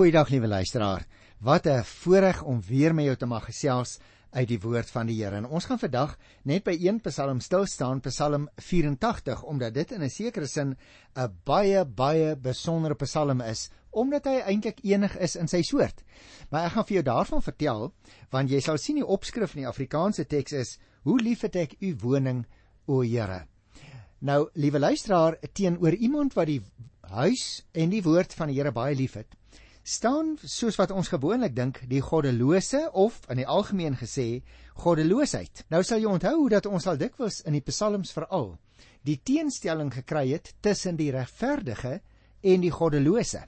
[0.00, 1.02] Goeiedag liewe luisteraar.
[1.38, 3.98] Wat 'n voorreg om weer met jou te mag gesels
[4.30, 5.36] uit die woord van die Here.
[5.36, 10.02] En ons gaan vandag net by een Psalm stil staan, Psalm 84, omdat dit in
[10.02, 10.76] 'n sekere sin
[11.16, 16.02] 'n baie baie besondere Psalm is, omdat hy eintlik enig is in sy soort.
[16.50, 17.92] Maar ek gaan vir jou daarvan vertel,
[18.30, 21.74] want jy sal sien die opskrif in die Afrikaanse teks is: Hoe lief het ek
[21.80, 22.46] u woning,
[22.86, 23.46] o Here.
[24.20, 26.62] Nou, liewe luisteraar, teenoor iemand wat die
[27.00, 29.36] huis en die woord van die Here baie liefhet,
[29.82, 34.42] staan soos wat ons gewoonlik dink die goddelose of in die algemeen gesê
[34.74, 35.64] goddeloosheid.
[35.70, 38.58] Nou sal jy onthou dat ons al dikwels in die psalms veral
[39.06, 42.00] die teenstelling gekry het tussen die regverdige
[42.42, 43.46] en die goddelose.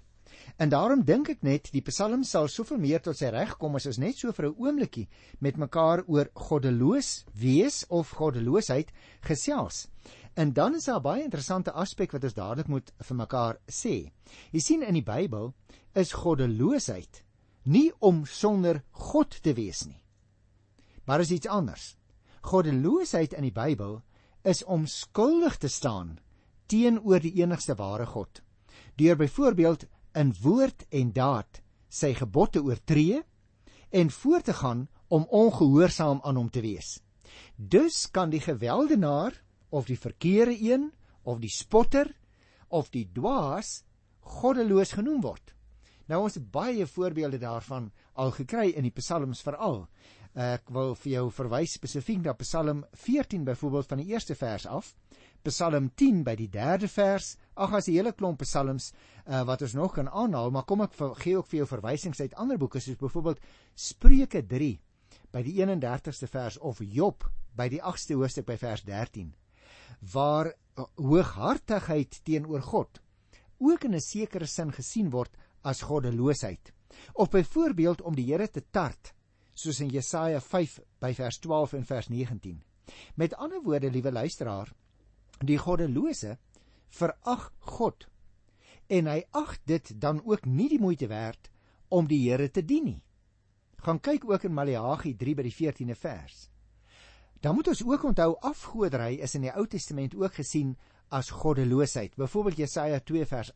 [0.57, 3.87] En daarom dink ek net die psalm sal soveel meer tot sy reg kom as
[3.91, 5.09] ons net so vir 'n oombliekie
[5.41, 8.93] met mekaar oor goddeloos wees of goddeloosheid
[9.23, 9.89] gesels.
[10.35, 14.13] En dan is daar baie interessante aspek wat ons dadelik moet vir mekaar sê.
[14.53, 15.53] Jy sien in die Bybel
[15.95, 17.23] is goddeloosheid
[17.65, 20.01] nie om sonder God te wees nie.
[21.07, 21.97] Maar is iets anders.
[22.43, 24.01] Goddeloosheid in die Bybel
[24.43, 26.17] is om skuldig te staan
[26.67, 28.41] teenoor die enigste ware God.
[28.99, 29.87] Deur byvoorbeeld
[30.19, 31.63] in woord en daad
[31.93, 33.23] sy gebodde oortree
[33.93, 36.99] en voort te gaan om ongehoorsaam aan hom te wees.
[37.57, 39.37] Dus kan die geweldenaar
[39.69, 40.91] of die verkeerde een
[41.23, 42.11] of die spotter
[42.69, 43.83] of die dwaas
[44.21, 45.52] goddeloos genoem word.
[46.13, 47.87] Nou ons het baie voorbeelde daarvan
[48.21, 49.87] al gekry in die psalms veral.
[50.37, 54.91] Ek wil vir jou verwys spesifiek na Psalm 14 byvoorbeeld van die eerste vers af.
[55.49, 57.37] Psalm 10 by die derde vers.
[57.55, 60.97] Ag as 'n hele klomp psalms uh, wat ons nog kan aanhaal, maar kom ek
[61.21, 63.41] gee ook vir jou verwysings uit ander boeke soos byvoorbeeld
[63.75, 64.81] Spreuke 3
[65.33, 67.25] by die 31ste vers of Job
[67.57, 69.35] by die 8ste hoofstuk by vers 13
[70.13, 73.01] waar uh, hooghartigheid teenoor God
[73.59, 76.73] ook in 'n sekere sin gesien word as goddeloosheid.
[77.13, 79.15] Of byvoorbeeld om die Here te tart,
[79.55, 82.63] soos in Jesaja 5 by vers 12 en vers 19.
[83.15, 84.73] Met ander woorde, liewe luisteraar,
[85.41, 86.37] die goddelose
[86.93, 88.07] verag God
[88.93, 91.49] en hy ag dit dan ook nie die moeite werd
[91.93, 93.03] om die Here te dien nie.
[93.83, 96.49] Gaan kyk ook in Maleagi 3 by die 14de vers.
[97.43, 100.77] Dan moet ons ook onthou afgoderry is in die Ou Testament ook gesien
[101.11, 102.15] as goddeloosheid.
[102.17, 103.51] Byvoorbeeld Jesaja 2 vers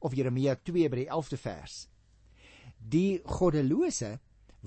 [0.00, 1.88] of Jeremia 2 by die 11de vers.
[2.78, 4.18] Die goddelose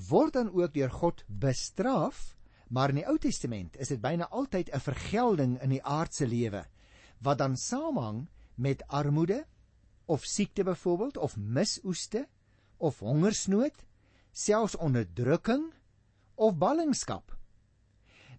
[0.09, 2.35] word dan ook deur God bestraf,
[2.67, 6.65] maar in die Ou Testament is dit byna altyd 'n vergelding in die aardse lewe
[7.21, 9.45] wat dan saamhang met armoede
[10.05, 12.27] of siekte byvoorbeeld of misoeste
[12.77, 13.85] of hongersnood,
[14.31, 15.73] selfs onderdrukking
[16.35, 17.37] of ballingskap.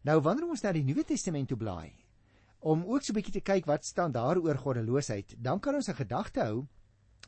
[0.03, 1.93] Nou wanneer ons na die Nuwe Testament toe blaai
[2.63, 5.89] om ook so 'n bietjie te kyk wat staan daar oor goddeloosheid, dan kan ons
[5.89, 6.67] 'n gedagte hou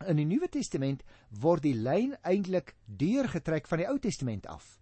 [0.02, 1.04] In die Nuwe Testament
[1.40, 4.80] word die lyn eintlik deurgetrek van die Ou Testament af.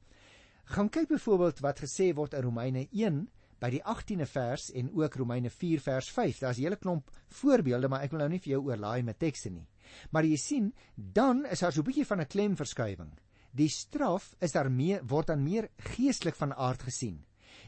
[0.73, 3.19] Gaan kyk byvoorbeeld wat gesê word in Romeine 1
[3.63, 6.39] by die 18de vers en ook Romeine 4 vers 5.
[6.39, 9.51] Daar's 'n hele klomp voorbeelde, maar ek wil nou nie vir jou oorlaai met tekste
[9.51, 9.69] nie.
[10.11, 13.13] Maar jy sien, dan is daar so 'n bietjie van 'n klemverskywing.
[13.53, 17.25] Die straf is daar meer word dan meer geestelik van aard gesien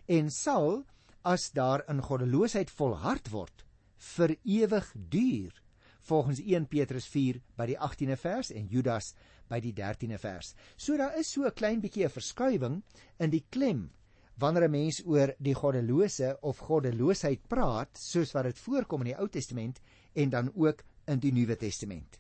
[0.07, 0.85] en sal
[1.25, 3.65] as daar in goddeloosheid volhard word
[4.17, 5.64] vir ewig duur
[6.05, 9.15] volgens 1 Petrus 4 by die 18de vers en Judas
[9.49, 10.55] by die 13de vers.
[10.77, 12.83] So daar is so 'n klein bietjie 'n verskywing
[13.19, 13.91] in die klem
[14.39, 19.19] wanneer 'n mens oor die goddelose of goddeloosheid praat, soos wat dit voorkom in die
[19.19, 19.81] Ou Testament
[20.15, 22.19] en dan ook in die Nuwe Testament.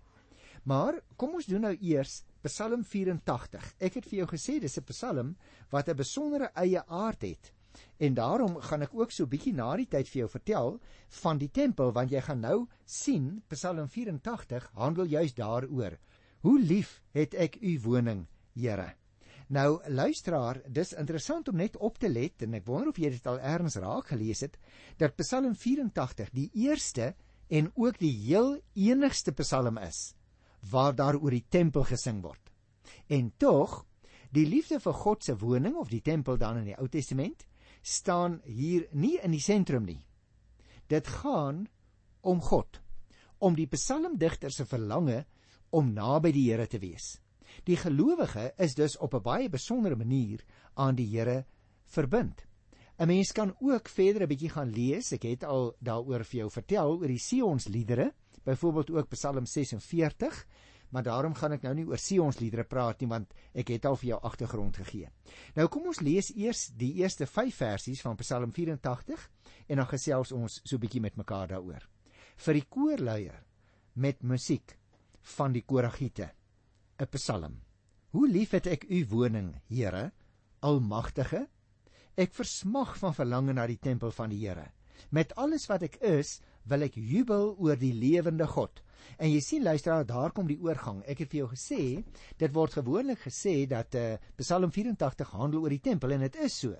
[0.64, 3.74] Maar kom ons doen nou eers Psalm 84.
[3.78, 5.36] Ek het vir jou gesê dis 'n Psalm
[5.70, 7.52] wat 'n besondere eie aard het.
[7.98, 10.76] En daarom gaan ek ook so bietjie na die tyd vir jou vertel
[11.22, 15.98] van die tempel want jy gaan nou sien Psalm 84 handel juis daaroor.
[16.44, 18.94] Hoe lief het ek u woning, Here.
[19.48, 23.26] Nou luisteraar, dis interessant om net op te let en ek wonder of jy dit
[23.28, 24.56] al eers raak gelees het
[24.98, 27.12] dat Psalm 84 die eerste
[27.48, 30.14] en ook die heel enigste Psalm is
[30.70, 32.40] waar daar oor die tempel gesing word.
[33.12, 33.82] En tog,
[34.32, 37.44] die liefde vir God se woning of die tempel dan in die Ou Testament
[37.84, 40.00] staan hier nie in die sentrum nie.
[40.88, 41.66] Dit gaan
[42.24, 42.80] om God,
[43.38, 45.24] om die psalmdigter se verlange
[45.74, 47.18] om naby die Here te wees.
[47.68, 50.44] Die gelowige is dus op 'n baie besondere manier
[50.74, 51.44] aan die Here
[51.84, 52.46] verbind.
[52.98, 55.12] 'n Mens kan ook verder 'n bietjie gaan lees.
[55.12, 58.12] Ek het al daaroor vir jou vertel oor die Sionsliedere,
[58.44, 60.46] byvoorbeeld ook Psalm 46
[60.94, 64.12] maar daarom gaan ek nou nie oor Sionsliedere praat nie want ek het al vir
[64.12, 65.08] jou agtergrond gegee.
[65.56, 69.24] Nou kom ons lees eers die eerste 5 versies van Psalm 84
[69.66, 71.82] en dan gesels ons so 'n bietjie met mekaar daaroor.
[72.36, 73.42] Vir die koorleier
[73.94, 74.78] met musiek
[75.36, 76.30] van die koragiete.
[77.00, 77.60] 'n Psalm.
[78.10, 80.12] Hoe lief het ek u woning, Here,
[80.60, 81.48] Almagtige.
[82.16, 84.70] Ek versmag van verlange na die tempel van die Here.
[85.10, 88.82] Met alles wat ek is, wil ek jubel oor die lewende God.
[89.18, 91.02] En jy sien luisteraar, daar kom die oorgang.
[91.06, 91.80] Ek het vir jou gesê,
[92.40, 96.56] dit word gewoonlik gesê dat uh, Psalm 84 handel oor die tempel en dit is
[96.64, 96.76] so.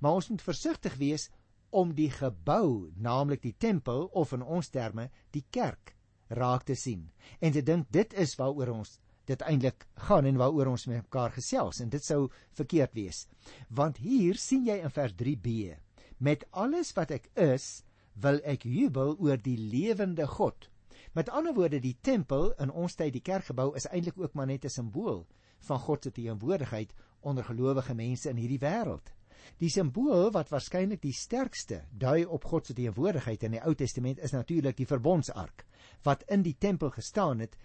[0.00, 1.28] Maar ons moet versigtig wees
[1.70, 5.94] om die gebou, naamlik die tempel of in ons terme die kerk
[6.30, 7.08] raak te sien
[7.42, 8.98] en te dink dit is waaroor ons
[9.30, 12.24] dit eintlik gaan en waaroor ons met mekaar gesels en dit sou
[12.58, 13.26] verkeerd wees.
[13.68, 15.76] Want hier sien jy in vers 3b
[16.18, 17.84] met alles wat ek is,
[18.20, 20.68] wil ek jubel oor die lewende God.
[21.12, 24.64] Met ander woorde die tempel in ons tyd die kerkgebou is eintlik ook maar net
[24.64, 25.26] 'n simbool
[25.68, 29.12] van God se teenwoordigheid onder gelowige mense in hierdie wêreld.
[29.58, 34.18] Die simbool wat waarskynlik die sterkste dui op God se teenwoordigheid in die Ou Testament
[34.18, 35.66] is natuurlik die verbondsark
[36.02, 37.56] wat in die tempel gestaan het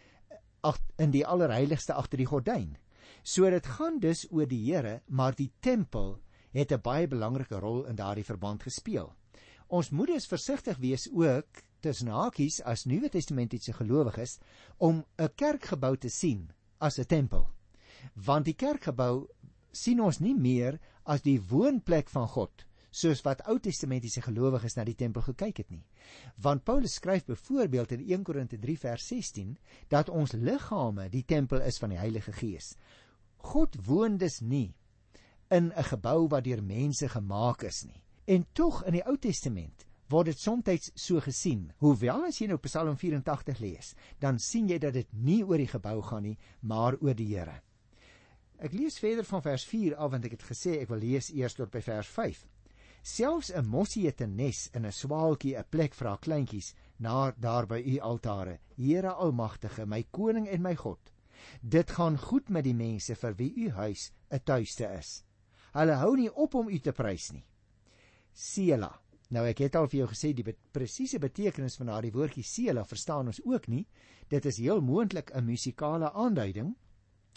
[0.97, 2.77] in die allerheiligste agter die gordyn.
[3.23, 6.19] So dit gaan dus oor die Here, maar die tempel
[6.51, 9.13] het 'n baie belangrike rol in daardie verband gespeel.
[9.67, 14.39] Ons moet dus versigtig wees ook tussen hakies as Nuwe Testamentiese gelowiges
[14.77, 17.47] om 'n kerkgebou te sien as 'n tempel.
[18.13, 19.27] Want die kerkgebou
[19.71, 22.65] sien ons nie meer as die woonplek van God
[22.95, 25.83] soos wat Ou Testamentiese gelowiges na die tempel gekyk het nie.
[26.41, 29.57] Want Paulus skryf byvoorbeeld in 1 Korinte 3 vers 16
[29.91, 32.75] dat ons liggame die tempel is van die Heilige Gees.
[33.37, 34.73] God woon dus nie
[35.49, 38.04] in 'n gebou wat deur mense gemaak is nie.
[38.25, 41.71] En tog in die Ou Testament word dit soms so gesien.
[41.81, 45.69] Hoewel as jy nou Psalm 84 lees, dan sien jy dat dit nie oor die
[45.69, 47.61] gebou gaan nie, maar oor die Here.
[48.57, 51.57] Ek lees verder van vers 4 af want ek het gesê ek wil lees eers
[51.57, 52.45] tot by vers 5.
[53.05, 57.31] Selfs 'n mossie het 'n nes in 'n swaaltjie 'n plek vir haar kleintjies na
[57.31, 58.59] daar by u altare.
[58.77, 61.11] Here Almagtige, my koning en my God.
[61.61, 65.23] Dit gaan goed met die mense vir wie u huis 'n tuiste is.
[65.73, 67.45] Hulle hou nie op om u te prys nie.
[68.35, 68.91] Sela.
[69.33, 73.31] Nou ek het al vir jou gesê die presiese betekenis van daardie woordjie Sela verstaan
[73.31, 73.85] ons ook nie.
[74.29, 76.75] Dit is heel moontlik 'n musikale aanduiding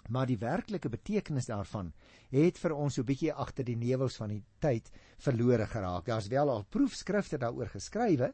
[0.08, 1.92] maar die werklike betekenis daarvan
[2.32, 6.06] het vir ons so 'n bietjie agter die nevels van die tyd verlore geraak.
[6.06, 8.32] Daar's wel al proefskrifte daaroor geskrywe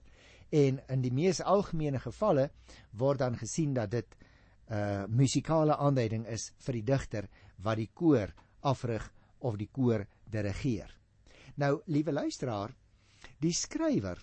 [0.51, 2.51] en in die mees algemene gevalle
[2.93, 4.07] word dan gesien dat dit
[4.69, 10.07] 'n uh, musikale aanduiding is vir die digter wat die koor afrig of die koor
[10.31, 11.04] dirigeer.
[11.55, 12.73] Nou, liewe luisteraar,
[13.39, 14.19] die skrywer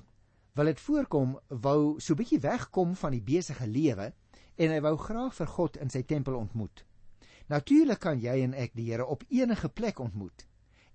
[0.53, 4.09] wil dit voorkom wou so bietjie wegkom van die besige lewe
[4.59, 6.83] en hy wou graag vir God in sy tempel ontmoet.
[7.47, 10.45] Natuurlik kan jy en ek die Here op enige plek ontmoet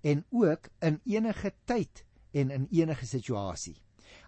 [0.05, 2.03] en ook in enige tyd
[2.37, 3.75] en in enige situasie.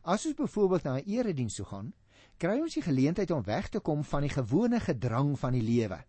[0.01, 1.93] As ons byvoorbeeld na 'n erediens sou gaan,
[2.37, 6.03] kry ons die geleentheid om weg te kom van die gewone gedrang van die lewe.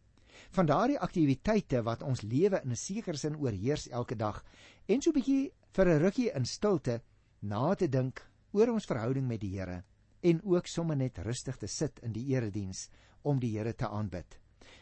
[0.50, 4.44] Van daardie aktiwiteite wat ons lewe in 'n sekere sin oorheers elke dag
[4.86, 7.00] en so 'n bietjie vir 'n rukkie in stilte
[7.42, 8.20] na te dink
[8.52, 9.82] oor ons verhouding met die Here
[10.22, 12.88] en ook sommer net rustig te sit in die erediens
[13.22, 14.38] om die Here te aanbid.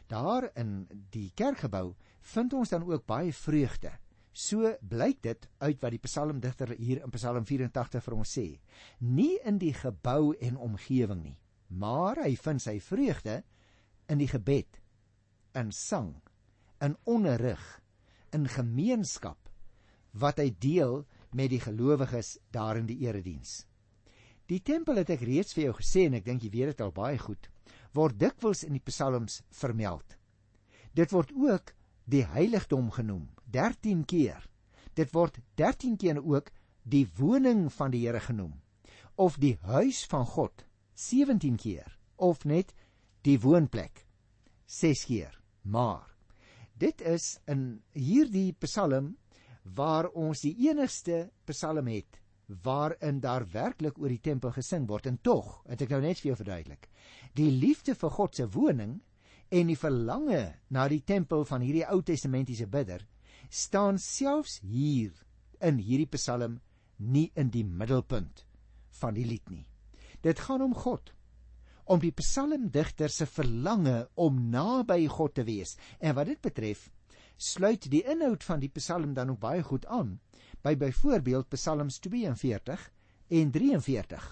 [0.08, 3.92] Daar in die kerkgebou vind ons dan ook baie vreugde.
[4.32, 8.46] So blyk dit uit wat die psalmdigter hier in Psalm 84 vir ons sê.
[9.00, 11.38] Nie in die gebou en omgewing nie,
[11.68, 13.42] maar hy vind sy vreugde
[14.08, 14.80] in die gebed,
[15.54, 16.14] in sang,
[16.80, 17.80] in onderrig,
[18.32, 19.47] in gemeenskap
[20.12, 23.64] wat hy deel met die gelowiges daar in die erediens.
[24.48, 26.94] Die tempel het ek reeds vir jou gesê en ek dink jy weet dit al
[26.94, 27.50] baie goed
[27.96, 30.16] word dikwels in die psalms vermeld.
[30.94, 31.72] Dit word ook
[32.08, 34.40] die heiligdom genoem 13 keer.
[34.94, 36.50] Dit word 13 keer ook
[36.84, 38.56] die woning van die Here genoem
[39.18, 42.72] of die huis van God 17 keer of net
[43.26, 44.04] die woonplek
[44.66, 45.34] 6 keer.
[45.62, 46.06] Maar
[46.78, 49.16] dit is in hierdie psalm
[49.74, 52.20] waar ons die enigste psalm het
[52.64, 55.06] waarin daar werklik oor die tempel gesing word.
[55.06, 56.88] En tog het ek nou net vir jou verduidelik
[57.36, 58.98] die liefde vir God se woning
[59.52, 63.04] en die verlange na die tempel van hierdie Ou Testamentiese bidder
[63.48, 65.12] staan selfs hier
[65.64, 66.58] in hierdie Psalm
[66.98, 68.44] nie in die middelpunt
[68.98, 69.66] van die lied nie.
[70.22, 71.12] Dit gaan om God
[71.88, 75.76] om die psalmdigter se verlange om naby God te wees.
[76.00, 76.88] En wat dit betref
[77.38, 80.18] sluit die inhoud van die psalm dan ook baie goed aan
[80.62, 82.90] by byvoorbeeld Psalms 42
[83.28, 84.26] en 43.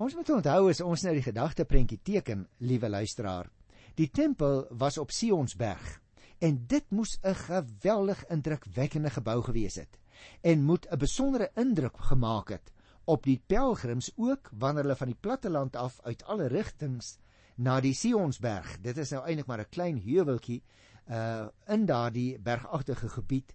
[0.00, 3.50] Ons moet onthou as ons nou die gedagte prentjie teken, liewe luisteraar,
[3.94, 6.00] die tempel was op Sionsberg
[6.40, 9.98] en dit moes 'n geweldig indrukwekkende gebou gewees het
[10.42, 12.72] en moet 'n besondere indruk gemaak het
[13.04, 17.18] op die pelgrims ook wanneer hulle van die platte land af uit alle rigtings
[17.56, 18.80] na die Sionsberg.
[18.80, 20.62] Dit is nou eintlik maar 'n klein heuweltjie
[21.08, 23.54] uh in daardie bergagtige gebied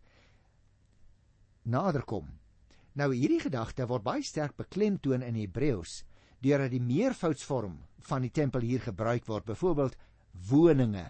[1.64, 2.28] naderkom.
[2.96, 6.04] Nou hierdie gedagte word baie sterk beklemtoon in Hebreëus
[6.46, 9.96] deurdat die meervoudsvorm van die tempel hier gebruik word, byvoorbeeld
[10.50, 11.08] woninge,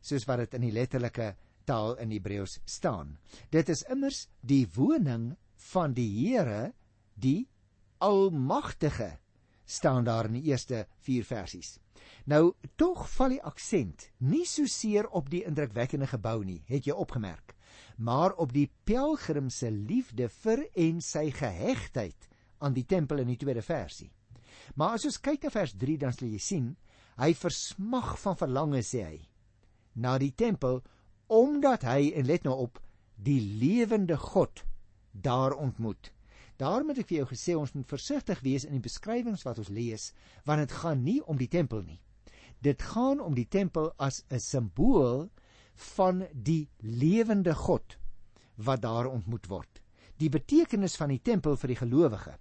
[0.00, 1.32] soos wat dit in die letterlike
[1.66, 3.16] taal in Hebreëus staan.
[3.50, 5.34] Dit is immers die woning
[5.72, 6.72] van die Here,
[7.14, 7.48] die
[8.00, 9.18] Almagtige,
[9.70, 11.78] staan daar in die eerste 4 versies.
[12.26, 16.94] Nou tog val die aksent nie so seer op die indrukwekkende gebou nie, het jy
[16.94, 17.54] opgemerk,
[17.96, 22.28] maar op die pelgrim se liefde vir en sy gehegtheid
[22.60, 24.10] aan die tempel in die tweede versie.
[24.74, 26.70] Maar as ons kyk na vers 3 dan sal jy sien,
[27.20, 29.18] hy versmag van verlange sê hy
[29.94, 30.80] na die tempel
[31.30, 32.80] omdat hy en let nou op
[33.20, 34.64] die lewende God
[35.12, 36.10] daar ontmoet.
[36.60, 39.70] Daarom het ek vir jou gesê ons moet versigtig wees in die beskrywings wat ons
[39.72, 40.10] lees,
[40.44, 42.02] want dit gaan nie om die tempel nie.
[42.60, 45.30] Dit gaan om die tempel as 'n simbool
[45.96, 47.96] van die lewende God
[48.56, 49.80] wat daar ontmoet word.
[50.18, 52.36] Die betekenis van die tempel vir die gelowige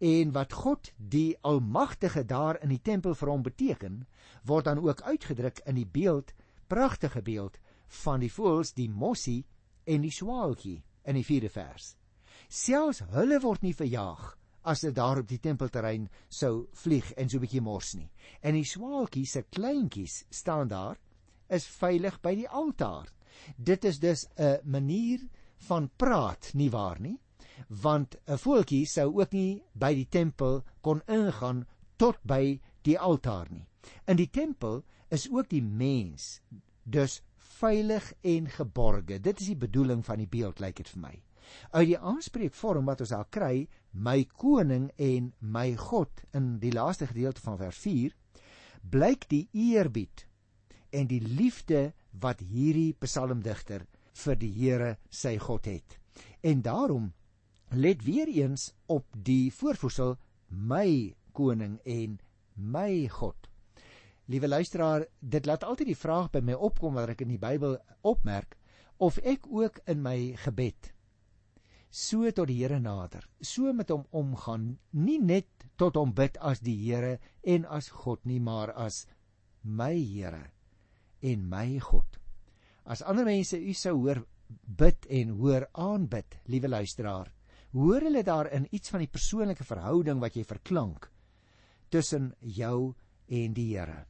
[0.00, 4.06] en wat God die almagtige daar in die tempel vir hom beteken,
[4.44, 6.32] word dan ook uitgedruk in die beeld,
[6.66, 7.58] pragtige beeld
[8.04, 9.44] van die voëls, die mossie
[9.84, 11.99] en die swaaltjie in die 4de vers.
[12.50, 14.22] Selfs hulle word nie verjaag
[14.70, 18.10] as dit daar op die tempelterrein sou vlieg en so 'n bietjie mors nie.
[18.42, 20.98] En die swaaltjies se kleintjies staan daar
[21.48, 23.06] is veilig by die altaar.
[23.56, 25.20] Dit is dus 'n manier
[25.68, 27.18] van praat, nie waar nie?
[27.68, 31.66] Want 'n voeltjie sou ook nie by die tempel kon ingaan
[31.96, 33.66] tot by die altaar nie.
[34.06, 36.40] In die tempel is ook die mens
[36.84, 39.20] dus veilig en geborge.
[39.20, 41.22] Dit is die bedoeling van die beeld, lyk dit vir my.
[41.70, 47.08] Uit die aanspreekvorm wat ons daar kry, my koning en my God in die laaste
[47.10, 48.14] gedeelte van vers 4,
[48.90, 50.26] blyk die eerbied
[50.90, 51.90] en die liefde
[52.22, 53.86] wat hierdie psalmdigter
[54.24, 55.98] vir die Here sy God het.
[56.42, 57.12] En daarom
[57.70, 60.16] let weer eens op die voorvoegsel
[60.48, 62.18] my koning en
[62.54, 63.36] my God.
[64.30, 67.78] Liewe luisteraar, dit laat altyd die vraag by my opkom wanneer ek in die Bybel
[68.06, 68.56] opmerk
[68.98, 70.92] of ek ook in my gebed
[71.90, 76.62] so tot die Here nader, so met hom omgaan, nie net tot hom bid as
[76.62, 79.06] die Here en as God nie, maar as
[79.62, 80.52] my Here
[81.22, 82.16] en my God.
[82.86, 87.28] As ander mense u sou hoor bid en hoor aanbid, liewe luisteraar,
[87.74, 91.10] hoor hulle daarin iets van die persoonlike verhouding wat jy verklank
[91.90, 92.94] tussen jou
[93.26, 94.06] en die Here.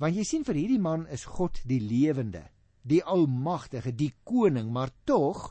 [0.00, 2.46] Want jy sien vir hierdie man is God die lewende,
[2.82, 5.50] die almagtige, die koning, maar tog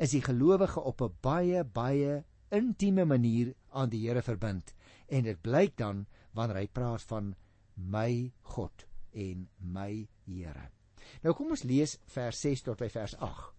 [0.00, 4.74] is die gelowige op 'n baie baie intieme manier aan die Here verbind
[5.08, 7.34] en dit blyk dan wanneer hy praat van
[7.74, 10.70] my God en my Here.
[11.22, 13.52] Nou kom ons lees vers 6 tot by vers 8.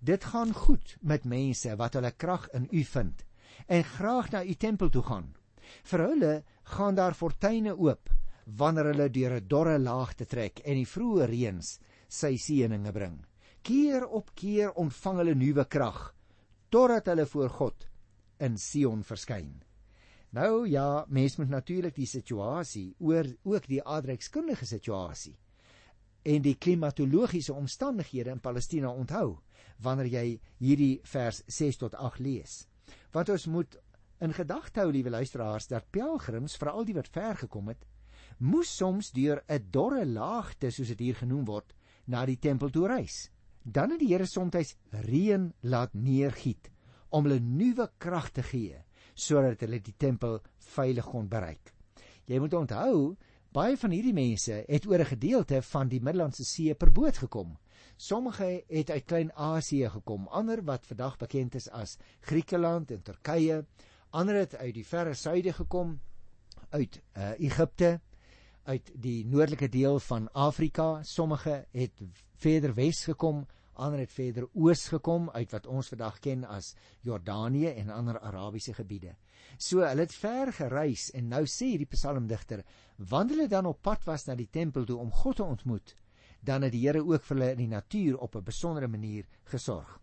[0.00, 3.24] Dit gaan goed met mense wat hulle krag in U vind
[3.66, 5.34] en graag na U tempel toe gaan.
[5.82, 8.10] Vir hulle gaan daar fortuine oop
[8.44, 11.78] wanneer hulle deur 'n dorre laagte trek en die vroeë reëns
[12.08, 13.24] sy seëninge bring
[13.66, 16.12] keer op keer ontvang hulle nuwe krag
[16.70, 17.86] totdat hulle voor God
[18.46, 19.56] in Sion verskyn.
[20.36, 25.34] Nou ja, mens moet natuurlik die situasie oor ook die aardrykskundige situasie
[26.26, 29.40] en die klimatologiese omstandighede in Palestina onthou
[29.82, 30.26] wanneer jy
[30.62, 32.56] hierdie vers 6 tot 8 lees.
[33.14, 33.78] Want ons moet
[34.22, 37.82] in gedagte hou, liewe luisteraars, dat pelgrims, veral die wat ver gekom het,
[38.38, 41.74] moes soms deur 'n dorre laagte, soos dit hier genoem word,
[42.06, 43.26] na die tempel toe reis
[43.66, 46.70] dan het die Here soms reën laat neergiet
[47.10, 48.82] om hulle nuwe krag te gee
[49.16, 50.38] sodat hulle die tempel
[50.76, 51.72] veilig kon bereik.
[52.28, 53.16] Jy moet onthou,
[53.56, 57.56] baie van hierdie mense het oor 'n gedeelte van die Middellandse See per boot gekom.
[57.96, 63.64] Sommige het uit Klein-Asië gekom, ander wat vandag bekend is as Griekeland en Turkye,
[64.10, 66.00] ander het uit die verre suide gekom,
[66.70, 68.00] uit uh, Egipte,
[68.66, 72.02] uit die noordelike deel van Afrika, sommige het
[72.42, 73.44] verder wes gekom,
[73.76, 76.72] ander het verder oos gekom uit wat ons vandag ken as
[77.06, 79.14] Jordanië en ander Arabiese gebiede.
[79.58, 82.64] So hulle het ver gereis en nou sê hierdie psalmdigter,
[82.96, 85.94] wanneer hulle dan op pad was na die tempel toe om God te ontmoet,
[86.40, 90.00] dan het die Here ook vir hulle in die natuur op 'n besondere manier gesorg.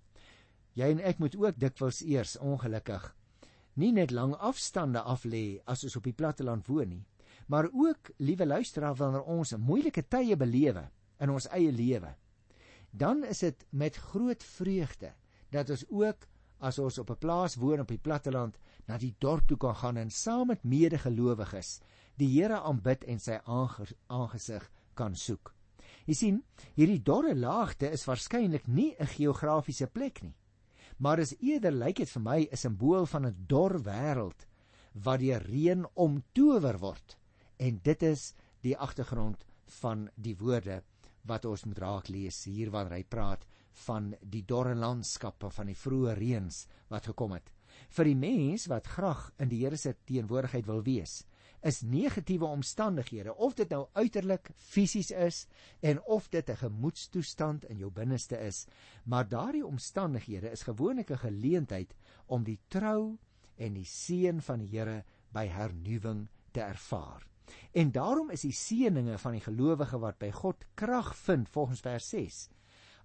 [0.74, 3.14] Jy en ek moet ook dikwels eers ongelukkig
[3.74, 7.04] nie net lang afstande af lê as ons op die platteland woon nie,
[7.48, 12.16] maar ook liewe luisteraar wanneer ons moeilike tye belewe in ons eie lewe
[12.92, 15.14] dan is dit met groot vreugde
[15.50, 16.28] dat ons ook
[16.64, 18.58] as ons op 'n plaas woon op die platteland
[18.88, 21.80] na die dorp toe kan gaan en saam met medegelowiges
[22.18, 23.40] die Here aanbid en sy
[24.08, 25.54] aangesig kan soek.
[26.06, 26.44] Jy sien,
[26.76, 30.36] hierdie dorre laagte is waarskynlik nie 'n geografiese plek nie,
[30.98, 34.46] maar is eerder lyk dit vir my 'n simbool van 'n dor wêreld
[34.94, 37.18] wat deur reën omtower word.
[37.64, 38.34] En dit is
[38.66, 39.46] die agtergrond
[39.80, 40.82] van die woorde
[41.30, 43.46] wat ons moet raak lees hier wanneer hy praat
[43.86, 47.48] van die dorre landskappe van die vroeë reëns wat gekom het.
[47.96, 51.24] Vir die mens wat graag in die Here se teenwoordigheid wil wees,
[51.64, 55.46] is negatiewe omstandighede of dit nou uiterlik fisies is
[55.80, 58.68] en of dit 'n gemoedstoestand in jou binneste is,
[59.06, 61.96] maar daardie omstandighede is gewoonlik 'n geleentheid
[62.28, 63.18] om die trou
[63.56, 67.33] en die seën van die Here by hernuwing te ervaar.
[67.72, 72.10] En daarom is die seëninge van die gelowige wat by God krag vind volgens vers
[72.10, 72.50] 6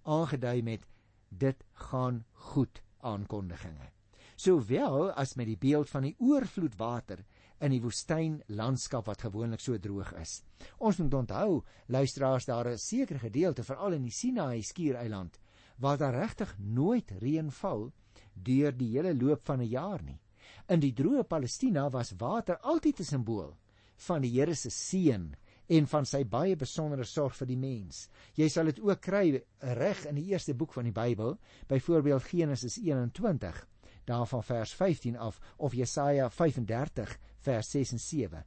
[0.09, 0.87] aangedui met
[1.28, 3.92] dit gaan goed aankondigings.
[4.38, 7.25] Sowel as met die beeld van die oorvloedwater
[7.59, 10.42] in die woestyn landskap wat gewoonlik so droog is.
[10.78, 15.40] Ons moet onthou, luisteraars, daar is sekere gedeelte veral in die Sinaï skiereiland
[15.78, 17.88] waar daar regtig nooit reën val
[18.35, 20.21] deur die hele loop van 'n jaar nie.
[20.68, 23.57] In die droë Palestina was water altyd 'n simbool
[24.06, 25.30] van die Here se seën
[25.68, 28.06] en van sy baie besondere sorg vir die mens.
[28.34, 31.36] Jy sal dit ook kry reg in die eerste boek van die Bybel,
[31.68, 33.66] byvoorbeeld Genesis 21
[34.08, 38.44] daarvan vers 15 af of Jesaja 35 vers 6 en 7.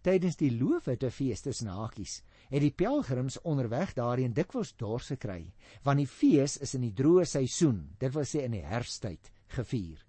[0.00, 5.52] Tydens die loofhuttefees tussen hakies het die pelgrims onderweg daarheen dikwels dors gekry,
[5.84, 10.00] want die fees is in die droë seisoen, dit wil sê in die herfsttyd, gevier.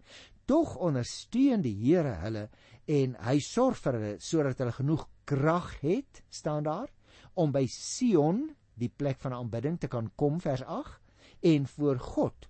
[0.48, 2.48] Tog ondersteun die Here hulle
[2.90, 6.90] en hy sorg vir hulle sodat hulle genoeg krag het, staan daar,
[7.38, 8.48] om by Sion,
[8.80, 12.48] die plek van aanbidding te kan kom vers 8 en voor God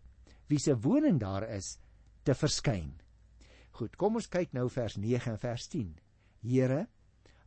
[0.50, 1.78] wie se woning daar is
[2.26, 2.96] te verskyn.
[3.78, 5.92] Goed, kom ons kyk nou vers 9 en vers 10.
[6.42, 6.88] Here,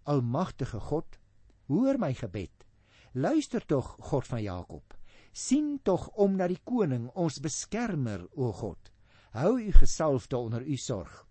[0.06, 1.18] almagtige God,
[1.66, 2.66] hoor my gebed.
[3.12, 4.94] Luister tog, God van Jakob.
[5.32, 8.90] sien tog om na die koning, ons beskermer, o God.
[9.32, 11.22] Hou u gesalfde onder u sorg.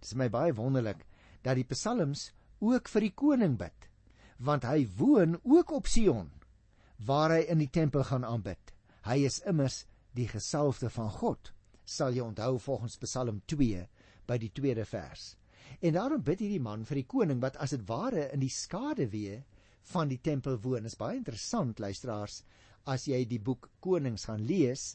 [0.00, 1.04] Dit is my baie wonderlik
[1.44, 3.88] dat die psalms ook vir die koning bid,
[4.38, 6.30] want hy woon ook op Sion,
[7.06, 8.74] waar hy in die tempel gaan aanbid.
[9.06, 9.84] Hy is immers
[10.16, 11.52] die gesalfde van God
[11.90, 13.84] sal jy onthou volgens Psalm 2
[14.28, 15.34] by die tweede vers.
[15.82, 19.40] En daarom bid hierdie man vir die koning wat as dit ware in die skaduwee
[19.92, 20.86] van die tempel woon.
[20.86, 22.42] Is baie interessant luisteraars
[22.90, 24.94] as jy die boek Konings gaan lees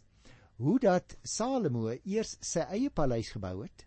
[0.64, 3.86] hoe dat Salomo eers sy eie paleis gebou het.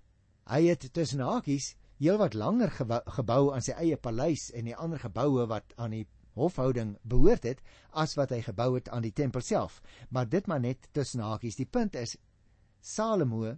[0.48, 2.70] Hy het tussen hakies heelwat langer
[3.18, 6.06] gebou aan sy eie paleis en die ander geboue wat aan die
[6.38, 7.60] hofhouding behoort het
[7.92, 9.82] as wat hy gebou het aan die tempel self.
[10.10, 11.58] Maar dit maar net tussen hakies.
[11.58, 12.16] Die punt is
[12.80, 13.56] Salomo,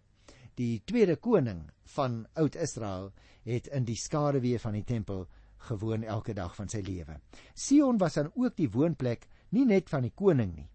[0.56, 3.12] die tweede koning van Oud-Israel,
[3.44, 5.26] het in die skaduwee van die tempel
[5.68, 7.20] gewoon elke dag van sy lewe.
[7.54, 10.68] Sion was dan ook die woonplek nie net van die koning nie,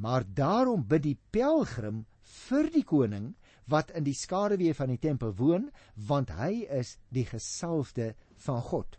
[0.00, 2.04] maar daarom bid die pelgrim
[2.48, 3.32] vir die koning
[3.70, 8.14] wat in die skaduwee van die tempel woon, want hy is die gesalfde
[8.46, 8.98] van God.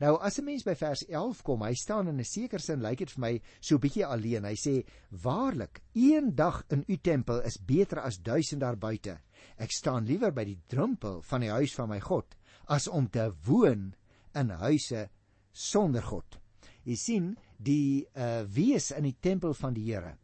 [0.00, 2.98] Nou as 'n mens by vers 11 kom, hy staan in 'n sekere sin lyk
[2.98, 4.44] dit vir my so bietjie alleen.
[4.44, 9.20] Hy sê: "Waarlik, een dag in u tempel is beter as duisend daar buite.
[9.58, 12.34] Ek staan liewer by die drempel van die huis van my God
[12.66, 13.94] as om te woon
[14.34, 15.08] in huise
[15.52, 16.38] sonder God."
[16.84, 20.16] Jy sien, die uh wees in die tempel van die Here.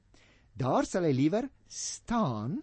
[0.56, 2.62] Daar sal hy liewer staan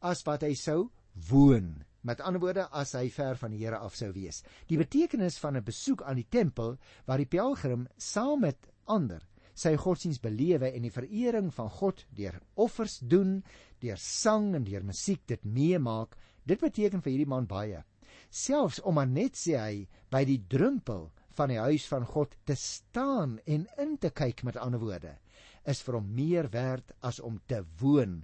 [0.00, 0.90] as wat hy sou
[1.28, 1.84] woon.
[2.06, 4.42] Met ander woorde, as hy ver van die Here af sou wees.
[4.68, 9.22] Die betekenis van 'n besoek aan die tempel waar die pelgrim saam met ander
[9.56, 13.40] sy godsdiens belewe en die verering van God deur offers doen,
[13.80, 17.82] deur sang en deur musiek dit meemaak, dit beteken vir hierdie man baie.
[18.30, 22.56] Selfs om maar net sê hy by die drempel van die huis van God te
[22.56, 25.16] staan en in te kyk met ander woorde,
[25.64, 28.22] is vir hom meer werd as om te woon,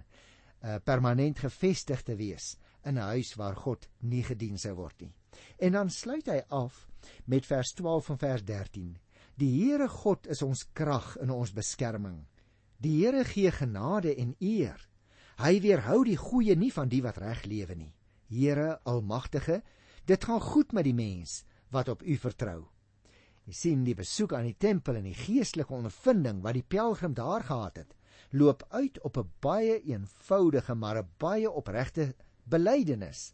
[0.63, 5.13] uh, permanent gevestig te wees in 'n huis waar God nie gedien sou word nie.
[5.59, 6.87] En dan sluit hy af
[7.25, 8.97] met vers 12 en vers 13.
[9.35, 12.25] Die Here God is ons krag en ons beskerming.
[12.77, 14.89] Die Here gee genade en eer.
[15.37, 17.93] Hy weerhou die goeie nie van die wat reg lewe nie.
[18.29, 19.63] Here Almagtige,
[20.05, 22.67] dit gaan goed met die mens wat op U vertrou.
[23.43, 27.43] Jy sien die besoek aan die tempel en die geestelike ondervinding wat die pelgrim daar
[27.43, 27.95] gehad het,
[28.33, 33.33] loop uit op 'n baie eenvoudige maar 'n baie opregte belydenis.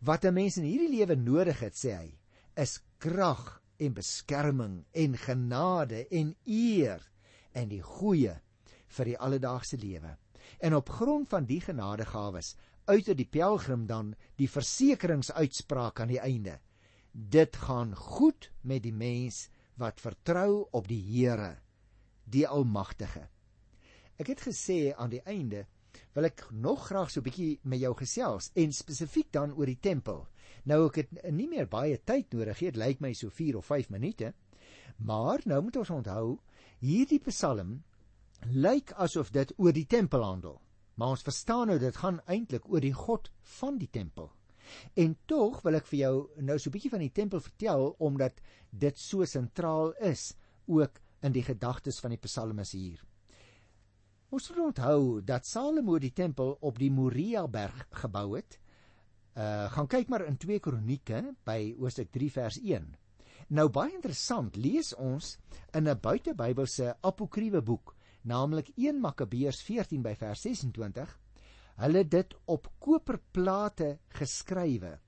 [0.00, 2.18] Wat 'n mens in hierdie lewe nodig het, sê hy,
[2.54, 7.10] is krag en beskerming en genade en eer
[7.52, 8.40] en die goeie
[8.86, 10.16] vir die alledaagse lewe.
[10.58, 16.58] En op grond van die genadegawes uit die pelgrim dan die versekeringsuitspraak aan die einde.
[17.12, 21.58] dit gaan goed met die mens wat vertrou op die Here,
[22.24, 23.28] die Almagtige.
[24.18, 25.60] Ek het gesê aan die einde
[26.16, 29.78] wil ek nog graag so 'n bietjie met jou gesels en spesifiek dan oor die
[29.80, 30.26] tempel.
[30.64, 33.66] Nou ek het nie meer baie tyd nodig nie, dit lyk my so 4 of
[33.66, 34.32] 5 minute.
[34.98, 36.40] Maar nou moet ons onthou,
[36.80, 37.84] hierdie Psalm
[38.50, 40.60] lyk asof dit oor die tempel handel.
[40.96, 44.32] Maar ons verstaan nou dit gaan eintlik oor die God van die tempel.
[44.94, 48.40] En tog wil ek vir jou nou so 'n bietjie van die tempel vertel omdat
[48.70, 50.34] dit so sentraal is
[50.66, 53.07] ook in die gedagtes van die psalmes hier.
[54.28, 58.58] Ons moet onthou dat Salomo die tempel op die Moria berg gebou het.
[59.38, 62.90] Uh gaan kyk maar in 2 Kronieke by Hoofstuk 3 vers 1.
[63.48, 65.38] Nou baie interessant, lees ons
[65.72, 71.14] in 'n buitebybelse apokriewe boek naamlik 1 Makabeërs 14 by vers 26
[71.78, 74.98] hulle dit op koperplate geskrywe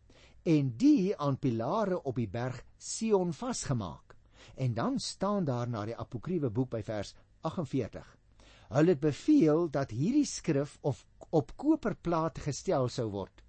[0.54, 4.16] en die aan pilare op die berg Sion vasgemaak
[4.56, 8.19] en dan staan daar na die apokriewe boek by vers 48
[8.70, 13.44] hulle het beveel dat hierdie skrif of op koperplate gestel sou word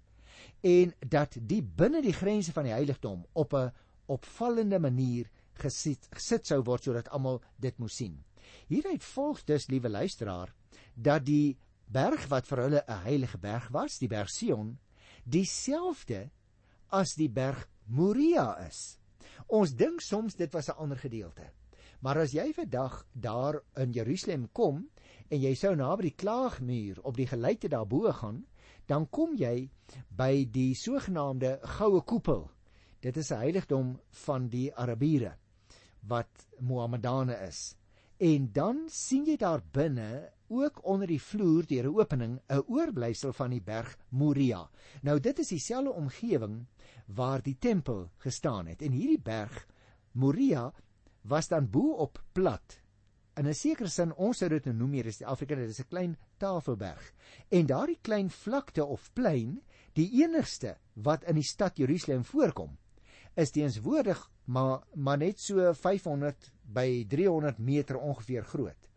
[0.66, 3.72] en dat die binne die grense van die heiligdom op 'n
[4.06, 8.18] opvallende manier gesit gesit sou word sodat almal dit moes sien
[8.68, 10.52] Hieruit volg dus, liewe luisteraar,
[10.94, 11.58] dat die
[11.92, 14.78] berg wat vir hulle 'n heilige berg was, die berg Sion,
[15.24, 16.30] dieselfde
[16.88, 18.98] as die berg Moria is.
[19.48, 21.50] Ons dink soms dit was 'n ander gedeelte.
[22.00, 24.88] Maar as jy vandag daar in Jerusalem kom
[25.32, 28.42] en jy sou naby die klaagmuur op die geleide daarbo gaan,
[28.86, 29.70] dan kom jy
[30.12, 32.50] by die sogenaamde goue koepel.
[33.00, 35.36] Dit is 'n heiligdom van die Arabiere
[36.00, 37.76] wat Mohammedane is.
[38.18, 43.32] En dan sien jy daar binne ook onder die vloer deur 'n opening 'n oorblyfsel
[43.32, 44.70] van die berg Moria.
[45.02, 46.66] Nou dit is dieselfde omgewing
[47.06, 48.82] waar die tempel gestaan het.
[48.82, 49.66] En hierdie berg
[50.12, 50.72] Moria
[51.22, 52.81] was dan bo op plat.
[53.34, 55.80] In 'n sekere sin ons sou dit nou noem hier is die Afrika dit is
[55.80, 57.12] 'n klein tafelberg.
[57.50, 59.62] En daardie klein vlakte of plein,
[59.94, 62.78] die enigste wat in die stad Jerusalem voorkom,
[63.34, 68.88] is teenswoordig maar maar net so 500 by 300 meter ongeveer groot.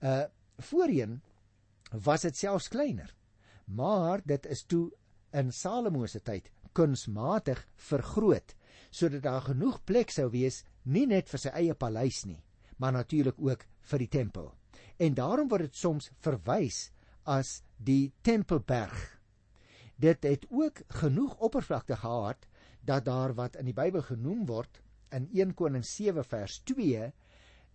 [0.00, 0.24] Uh
[0.58, 1.22] voorheen
[1.90, 3.14] was dit selfs kleiner.
[3.64, 4.92] Maar dit is toe
[5.32, 8.54] in Salomo se tyd kunsmatig vergroot
[8.90, 12.38] sodat daar genoeg plek sou wees nie net vir sy eie paleis nie,
[12.76, 14.52] maar natuurlik ook vir die tempel.
[14.96, 16.90] En daarom word dit soms verwys
[17.24, 19.20] as die Tempelberg.
[19.96, 22.46] Dit het ook genoeg oppervlakte gehad
[22.80, 24.80] dat daar wat in die Bybel genoem word
[25.14, 27.12] in 1 Konings 7 vers 2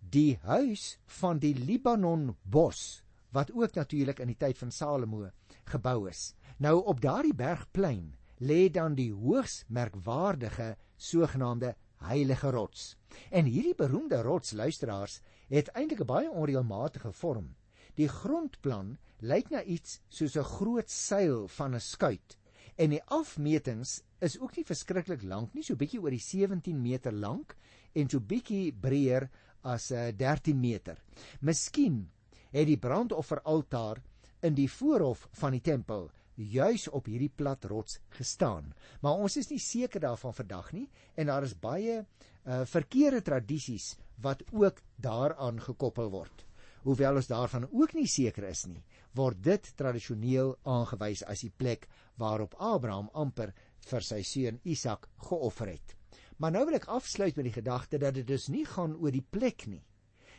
[0.00, 3.02] die huis van die Libanon bos
[3.34, 5.28] wat ook natuurlik in die tyd van Salomo
[5.70, 6.34] gebou is.
[6.58, 11.74] Nou op daardie bergplein lê dan die hoogs merkwaardige sogenaamde
[12.06, 12.96] heilige rots.
[13.30, 17.54] En hierdie beroemde rots luisteraars het eintlik 'n baie onreëlmatige vorm.
[17.94, 22.38] Die grondplan lyk na iets soos 'n groot seil van 'n skuit
[22.76, 27.12] en die afmetings is ook nie verskriklik lank nie, so bietjie oor die 17 meter
[27.12, 27.56] lank
[27.92, 29.28] en so bietjie breër
[29.62, 30.96] as 'n uh, 13 meter.
[31.40, 32.10] Miskien
[32.50, 34.02] het die brandofferaltaar
[34.42, 36.10] in die voorhof van die tempel
[36.40, 38.72] juis op hierdie plat rots gestaan.
[39.00, 43.96] Maar ons is nie seker daarvan vandag nie en daar is baie uh, verkeerde tradisies
[44.20, 46.46] wat ook daaraan gekoppel word.
[46.82, 48.80] Hoewel ons daarvan ook nie seker is nie,
[49.12, 51.86] word dit tradisioneel aangewys as die plek
[52.20, 53.52] waarop Abraham amper
[53.90, 55.96] vir sy seun Isak geoffer het.
[56.40, 59.24] Maar nou wil ek afsluit met die gedagte dat dit dus nie gaan oor die
[59.24, 59.82] plek nie.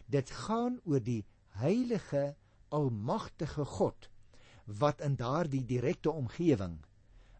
[0.10, 1.22] Dit gaan oor die
[1.62, 2.32] heilige
[2.74, 4.11] almagtige God
[4.80, 6.78] wat in daardie direkte omgewing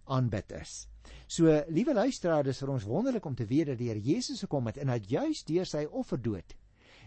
[0.06, 0.88] aanbid is.
[1.28, 4.68] So, liewe luisteraars, dis vir ons wonderlik om te weet dat die Here Jesus gekom
[4.68, 6.56] het en dat juis deur sy offerdood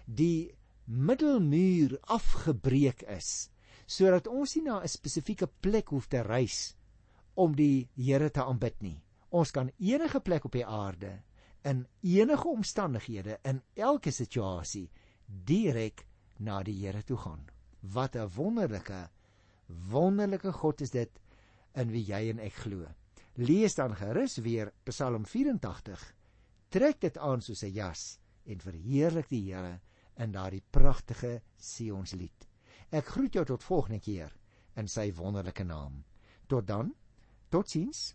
[0.05, 0.53] die
[0.85, 3.51] middelmuur afgebreek is
[3.87, 6.75] sodat ons nie na 'n spesifieke plek hoef te reis
[7.35, 9.03] om die Here te aanbid nie.
[9.31, 11.23] Ons kan enige plek op die aarde
[11.65, 14.91] in enige omstandighede in elke situasie
[15.27, 16.07] direk
[16.39, 17.45] na die Here toe gaan.
[17.81, 19.09] Wat 'n wonderlike
[19.67, 21.21] wonderlike God is dit
[21.75, 22.87] in wie jy en ek glo.
[23.35, 26.03] Lees dan gerus weer Psalm 84.
[26.71, 29.81] Trek dit aan soos 'n jas en verheerlik die Here
[30.17, 32.49] in daardie pragtige Sionslied.
[32.91, 34.33] Ek groet jou tot volgende keer
[34.77, 36.05] in sy wonderlike naam.
[36.47, 36.95] Tot dan
[37.49, 38.15] Totsiens.